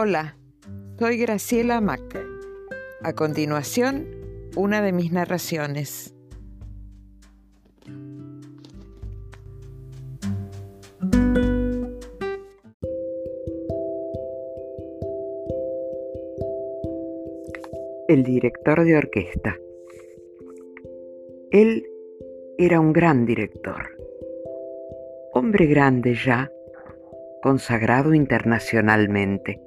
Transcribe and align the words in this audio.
Hola, 0.00 0.36
soy 0.96 1.18
Graciela 1.18 1.80
Mac. 1.80 2.24
A 3.02 3.14
continuación, 3.14 4.06
una 4.54 4.80
de 4.80 4.92
mis 4.92 5.10
narraciones. 5.10 6.14
El 18.06 18.22
director 18.22 18.84
de 18.84 18.96
orquesta. 18.96 19.56
Él 21.50 21.84
era 22.56 22.78
un 22.78 22.92
gran 22.92 23.26
director, 23.26 23.96
hombre 25.32 25.66
grande 25.66 26.14
ya, 26.14 26.52
consagrado 27.42 28.14
internacionalmente 28.14 29.60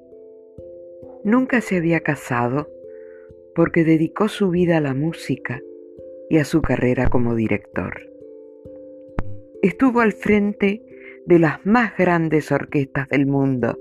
Nunca 1.24 1.62
se 1.62 1.78
había 1.78 2.00
casado 2.00 2.68
porque 3.56 3.84
dedicó 3.84 4.28
su 4.28 4.50
vida 4.50 4.78
a 4.78 4.82
la 4.82 4.94
música 4.94 5.62
y 6.30 6.38
a 6.38 6.46
su 6.46 6.62
carrera 6.62 7.10
como 7.10 7.36
director. 7.36 7.94
Estuvo 9.62 10.02
al 10.02 10.14
frente 10.14 10.82
de 11.26 11.40
las 11.40 11.64
más 11.66 11.96
grandes 11.98 12.52
orquestas 12.52 13.08
del 13.10 13.28
mundo 13.28 13.78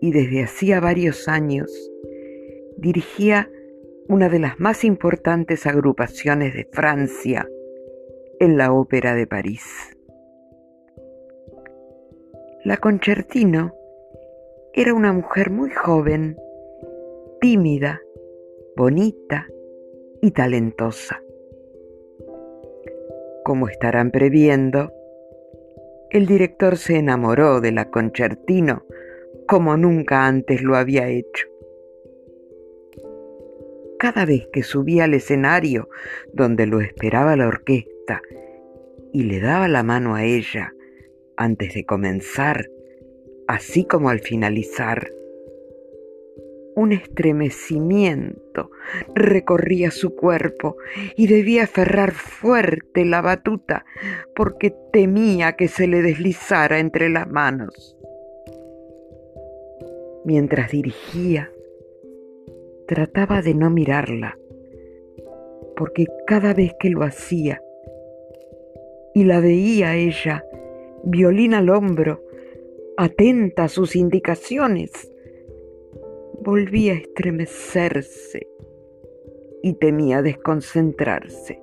y 0.00 0.12
desde 0.12 0.44
hacía 0.44 0.80
varios 0.80 1.28
años 1.28 1.90
dirigía 2.76 3.50
una 4.08 4.28
de 4.28 4.38
las 4.38 4.60
más 4.60 4.84
importantes 4.84 5.66
agrupaciones 5.66 6.54
de 6.54 6.68
Francia 6.70 7.48
en 8.38 8.58
la 8.58 8.72
Ópera 8.72 9.14
de 9.14 9.26
París. 9.26 9.64
La 12.64 12.76
Concertino 12.76 13.74
era 14.74 14.92
una 14.92 15.12
mujer 15.12 15.50
muy 15.50 15.70
joven, 15.70 16.36
tímida, 17.44 18.00
bonita 18.74 19.46
y 20.22 20.30
talentosa. 20.30 21.22
Como 23.44 23.68
estarán 23.68 24.10
previendo, 24.10 24.90
el 26.08 26.24
director 26.24 26.78
se 26.78 26.96
enamoró 26.96 27.60
de 27.60 27.70
la 27.72 27.90
concertino 27.90 28.86
como 29.46 29.76
nunca 29.76 30.26
antes 30.26 30.62
lo 30.62 30.74
había 30.74 31.10
hecho. 31.10 31.46
Cada 33.98 34.24
vez 34.24 34.48
que 34.50 34.62
subía 34.62 35.04
al 35.04 35.12
escenario 35.12 35.90
donde 36.32 36.64
lo 36.64 36.80
esperaba 36.80 37.36
la 37.36 37.48
orquesta 37.48 38.22
y 39.12 39.24
le 39.24 39.40
daba 39.40 39.68
la 39.68 39.82
mano 39.82 40.14
a 40.14 40.24
ella 40.24 40.72
antes 41.36 41.74
de 41.74 41.84
comenzar, 41.84 42.70
así 43.46 43.84
como 43.84 44.08
al 44.08 44.20
finalizar. 44.20 45.10
Un 46.76 46.92
estremecimiento 46.92 48.70
recorría 49.14 49.90
su 49.90 50.16
cuerpo 50.16 50.76
y 51.16 51.28
debía 51.28 51.64
aferrar 51.64 52.12
fuerte 52.12 53.04
la 53.04 53.20
batuta 53.20 53.84
porque 54.34 54.74
temía 54.92 55.52
que 55.52 55.68
se 55.68 55.86
le 55.86 56.02
deslizara 56.02 56.80
entre 56.80 57.08
las 57.08 57.28
manos. 57.28 57.96
Mientras 60.24 60.70
dirigía, 60.70 61.50
trataba 62.88 63.40
de 63.42 63.54
no 63.54 63.70
mirarla, 63.70 64.38
porque 65.76 66.06
cada 66.26 66.54
vez 66.54 66.72
que 66.80 66.90
lo 66.90 67.02
hacía 67.02 67.62
y 69.14 69.24
la 69.24 69.40
veía 69.40 69.94
ella, 69.94 70.44
violín 71.04 71.54
al 71.54 71.70
hombro, 71.70 72.24
atenta 72.96 73.64
a 73.64 73.68
sus 73.68 73.96
indicaciones, 73.96 75.12
volvía 76.44 76.92
a 76.92 76.96
estremecerse 76.96 78.46
y 79.62 79.72
temía 79.74 80.22
desconcentrarse. 80.22 81.60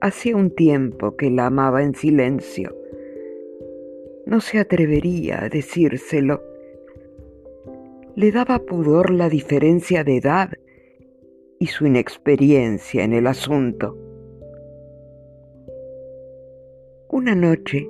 Hacía 0.00 0.36
un 0.36 0.54
tiempo 0.54 1.16
que 1.16 1.30
la 1.30 1.46
amaba 1.46 1.82
en 1.82 1.94
silencio. 1.94 2.76
No 4.26 4.40
se 4.40 4.58
atrevería 4.58 5.44
a 5.44 5.48
decírselo. 5.48 6.42
Le 8.14 8.30
daba 8.30 8.58
pudor 8.60 9.10
la 9.10 9.30
diferencia 9.30 10.04
de 10.04 10.18
edad 10.18 10.50
y 11.58 11.66
su 11.66 11.86
inexperiencia 11.86 13.02
en 13.02 13.14
el 13.14 13.26
asunto. 13.26 13.96
Una 17.08 17.34
noche, 17.34 17.88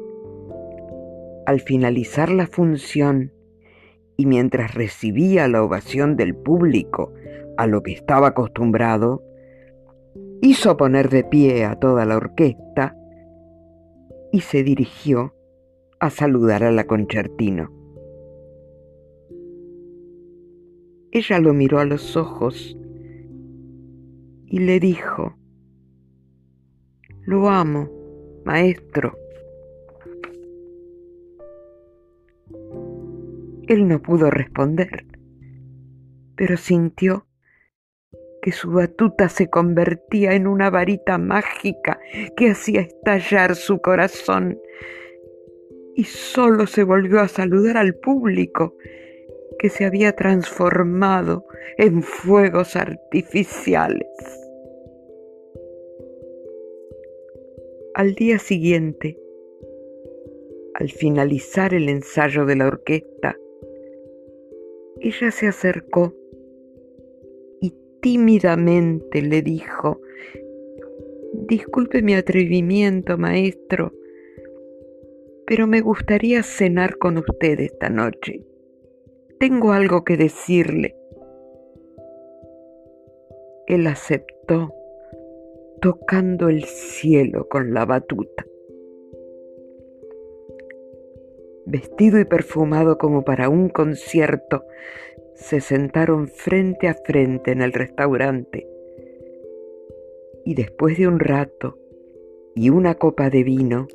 al 1.47 1.61
finalizar 1.61 2.31
la 2.31 2.47
función 2.47 3.34
y 4.17 4.27
mientras 4.27 4.75
recibía 4.75 5.49
la 5.49 5.63
ovación 5.63 6.17
del 6.17 6.35
público 6.35 7.13
a 7.57 7.67
lo 7.67 7.83
que 7.83 7.93
estaba 7.93 8.29
acostumbrado, 8.29 9.23
hizo 10.41 10.77
poner 10.77 11.09
de 11.09 11.25
pie 11.25 11.65
a 11.65 11.77
toda 11.77 12.05
la 12.05 12.17
orquesta 12.17 12.97
y 14.33 14.41
se 14.41 14.63
dirigió 14.63 15.35
a 16.01 16.11
saludar 16.11 16.65
a 16.65 16.73
la 16.73 16.85
concertino. 16.85 17.73
Ella 21.13 21.39
lo 21.39 21.55
miró 21.55 21.79
a 21.79 21.85
los 21.85 22.17
ojos 22.17 22.77
y 24.47 24.59
le 24.59 24.81
dijo, 24.81 25.37
Lo 27.23 27.49
amo, 27.49 27.89
maestro. 28.45 29.24
Él 33.69 33.89
no 33.89 34.03
pudo 34.03 34.31
responder, 34.31 35.07
pero 36.37 36.57
sintió 36.57 37.27
que 38.43 38.53
su 38.53 38.73
batuta 38.73 39.31
se 39.31 39.49
convertía 39.49 40.35
en 40.35 40.47
una 40.47 40.69
varita 40.69 41.17
mágica 41.17 41.99
que 42.37 42.51
hacía 42.51 42.83
estallar 42.83 43.57
su 43.57 43.81
corazón 43.81 44.59
y 45.95 46.05
solo 46.05 46.67
se 46.67 46.83
volvió 46.83 47.21
a 47.21 47.29
saludar 47.29 47.79
al 47.79 47.95
público 47.95 48.77
que 49.59 49.71
se 49.71 49.87
había 49.87 50.13
transformado 50.13 51.47
en 51.79 52.03
fuegos 52.03 52.77
artificiales. 52.77 54.09
Al 57.95 58.15
día 58.15 58.39
siguiente, 58.39 59.17
al 60.75 60.91
finalizar 60.91 61.73
el 61.73 61.89
ensayo 61.89 62.45
de 62.45 62.57
la 62.57 62.67
orquesta, 62.67 63.39
ella 65.05 65.31
se 65.31 65.47
acercó 65.47 66.15
y 67.61 67.75
tímidamente 68.01 69.21
le 69.21 69.43
dijo, 69.43 70.01
Disculpe 71.47 72.01
mi 72.01 72.15
atrevimiento, 72.15 73.19
maestro, 73.19 73.93
pero 75.47 75.67
me 75.67 75.83
gustaría 75.83 76.43
cenar 76.43 76.97
con 76.97 77.19
usted 77.19 77.61
esta 77.61 77.91
noche. 77.91 78.47
Tengo 79.39 79.73
algo 79.73 80.05
que 80.05 80.17
decirle. 80.17 80.97
Él 83.67 83.87
aceptó, 83.87 84.73
tocando 85.83 86.49
el 86.49 86.65
cielo 86.65 87.47
con 87.51 87.75
la 87.75 87.85
batuta. 87.85 88.47
Vestido 91.75 92.21
y 92.21 92.25
perfumado 92.25 92.99
como 92.99 93.25
para 93.25 93.49
un 93.49 93.69
concierto, 93.69 94.63
se 95.35 95.61
sentaron 95.61 96.29
frente 96.29 96.87
a 96.87 96.95
frente 96.95 97.51
en 97.51 97.63
el 97.63 97.73
restaurante. 97.73 98.69
Y 100.45 100.55
después 100.55 100.97
de 100.97 101.09
un 101.09 101.19
rato 101.19 101.77
y 102.55 102.71
una 102.71 102.95
copa 102.95 103.29
de 103.29 103.43
vino, 103.43 103.89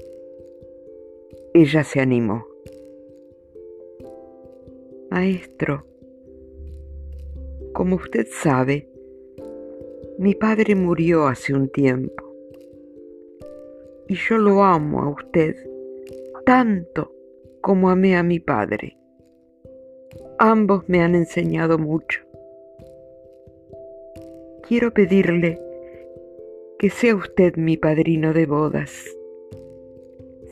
ella 1.54 1.86
se 1.86 2.02
animó. 2.02 2.46
Maestro, 5.10 5.86
como 7.72 7.96
usted 7.96 8.28
sabe, 8.30 8.90
mi 10.18 10.36
padre 10.36 10.76
murió 10.76 11.28
hace 11.28 11.54
un 11.54 11.70
tiempo. 11.70 12.26
Y 14.10 14.16
yo 14.16 14.38
lo 14.38 14.64
amo 14.66 15.02
a 15.02 15.10
usted 15.12 15.56
tanto 16.44 17.19
como 17.62 17.90
amé 17.90 18.16
a 18.16 18.24
mi 18.24 18.40
padre. 18.40 18.98
Ambos 20.38 20.88
me 20.88 21.02
han 21.02 21.16
enseñado 21.16 21.78
mucho. 21.78 22.22
Quiero 24.68 24.94
pedirle 24.94 25.60
que 26.78 26.90
sea 26.90 27.16
usted 27.16 27.56
mi 27.56 27.76
padrino 27.76 28.34
de 28.34 28.46
bodas. 28.46 28.92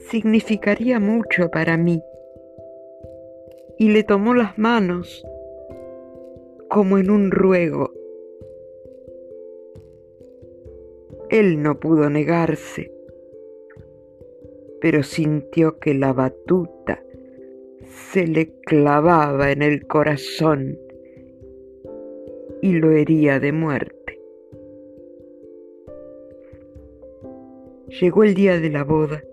Significaría 0.09 0.99
mucho 0.99 1.49
para 1.49 1.77
mí. 1.77 2.01
Y 3.77 3.89
le 3.89 4.03
tomó 4.03 4.33
las 4.33 4.57
manos 4.57 5.25
como 6.69 6.97
en 6.97 7.09
un 7.09 7.31
ruego. 7.31 7.93
Él 11.29 11.61
no 11.61 11.79
pudo 11.79 12.09
negarse 12.09 12.96
pero 14.81 15.03
sintió 15.03 15.79
que 15.79 15.93
la 15.93 16.13
batuta 16.13 17.03
se 18.11 18.27
le 18.27 18.53
clavaba 18.61 19.51
en 19.51 19.61
el 19.61 19.85
corazón 19.87 20.77
y 22.61 22.73
lo 22.73 22.91
hería 22.91 23.39
de 23.39 23.51
muerte. 23.51 24.19
Llegó 28.01 28.23
el 28.23 28.33
día 28.33 28.59
de 28.59 28.69
la 28.69 28.83
boda 28.83 29.23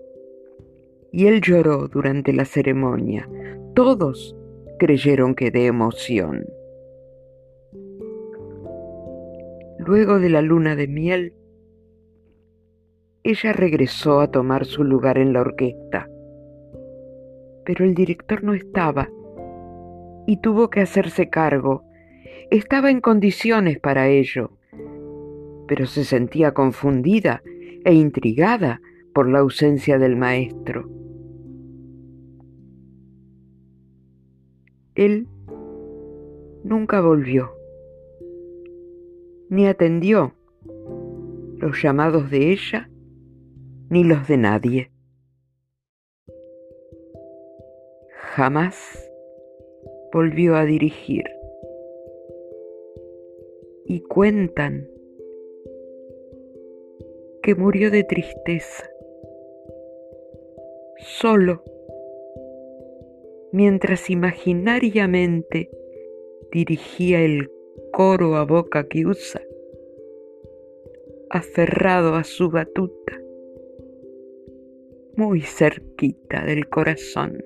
y 1.11 1.27
él 1.27 1.41
lloró 1.41 1.87
durante 1.87 2.33
la 2.33 2.45
ceremonia. 2.45 3.29
Todos 3.73 4.35
creyeron 4.79 5.35
que 5.35 5.51
de 5.51 5.65
emoción. 5.65 6.45
Luego 9.79 10.19
de 10.19 10.29
la 10.29 10.41
luna 10.41 10.75
de 10.75 10.87
miel, 10.87 11.33
ella 13.25 13.53
regresó 13.53 14.21
a 14.21 14.29
tomar 14.29 14.65
su 14.65 14.83
lugar 14.83 15.17
en 15.17 15.33
la 15.33 15.41
orquesta, 15.41 16.07
pero 17.65 17.83
el 17.83 17.95
director 17.95 18.43
no 18.43 18.53
estaba 18.53 19.09
y 20.27 20.37
tuvo 20.41 20.69
que 20.69 20.81
hacerse 20.81 21.27
cargo. 21.27 21.83
Estaba 22.51 22.91
en 22.91 23.01
condiciones 23.01 23.79
para 23.79 24.09
ello, 24.09 24.51
pero 25.67 25.87
se 25.87 26.03
sentía 26.03 26.53
confundida 26.53 27.41
e 27.83 27.95
intrigada 27.95 28.79
por 29.11 29.27
la 29.27 29.39
ausencia 29.39 29.97
del 29.97 30.15
maestro. 30.15 30.87
Él 34.93 35.27
nunca 36.63 37.01
volvió 37.01 37.53
ni 39.49 39.65
atendió 39.65 40.33
los 41.57 41.81
llamados 41.81 42.29
de 42.29 42.51
ella 42.51 42.89
ni 43.89 44.03
los 44.03 44.27
de 44.27 44.37
nadie. 44.37 44.91
Jamás 48.35 49.11
volvió 50.11 50.55
a 50.55 50.65
dirigir. 50.65 51.23
Y 53.85 54.01
cuentan 54.01 54.89
que 57.43 57.53
murió 57.53 57.91
de 57.91 58.03
tristeza, 58.03 58.89
solo, 60.97 61.63
mientras 63.51 64.09
imaginariamente 64.09 65.69
dirigía 66.51 67.21
el 67.21 67.51
coro 67.91 68.35
a 68.35 68.45
boca 68.45 68.87
que 68.87 69.05
usa, 69.05 69.41
aferrado 71.29 72.15
a 72.15 72.23
su 72.23 72.49
batuta, 72.49 73.21
muy 75.17 75.41
cerquita 75.41 76.43
del 76.43 76.67
corazón. 76.67 77.43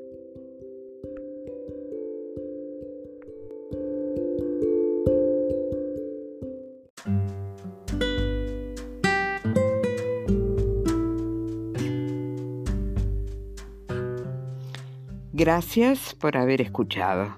Gracias 15.39 16.15
por 16.15 16.35
haber 16.35 16.59
escuchado. 16.59 17.37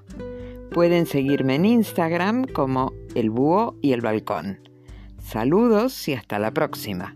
Pueden 0.71 1.05
seguirme 1.05 1.55
en 1.55 1.65
Instagram 1.65 2.45
como 2.45 2.93
El 3.13 3.29
Búho 3.29 3.77
y 3.79 3.93
el 3.93 4.01
Balcón. 4.01 4.59
Saludos 5.19 6.07
y 6.07 6.13
hasta 6.13 6.39
la 6.39 6.51
próxima. 6.51 7.15